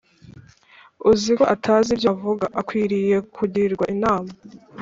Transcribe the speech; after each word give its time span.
uziko 1.11 1.43
atazi 1.55 1.87
ibyo 1.95 2.09
avuga 2.15 2.45
akwiriye 2.59 3.15
kugirwa 3.35 3.85
inama 3.95 4.31